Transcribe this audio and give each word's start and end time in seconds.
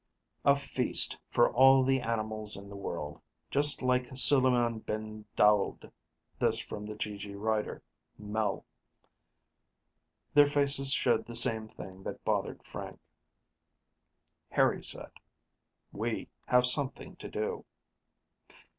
"A 0.43 0.55
feast, 0.55 1.15
for 1.29 1.53
all 1.53 1.83
the 1.83 2.01
animals 2.01 2.57
in 2.57 2.69
the 2.69 2.75
world 2.75 3.21
just 3.51 3.83
like 3.83 4.07
Suleiman 4.17 4.79
bin 4.79 5.25
Daoud." 5.35 5.91
This, 6.39 6.59
from 6.59 6.87
the 6.87 6.95
GG 6.95 7.39
writer, 7.39 7.83
Mel. 8.17 8.65
Their 10.33 10.47
faces 10.47 10.91
showed 10.91 11.27
the 11.27 11.35
same 11.35 11.67
thing 11.67 12.01
that 12.01 12.25
bothered 12.25 12.63
Frank. 12.65 12.99
Harry 14.49 14.83
said, 14.83 15.11
"We 15.91 16.29
have 16.47 16.65
something 16.65 17.15
to 17.17 17.29
do." 17.29 17.65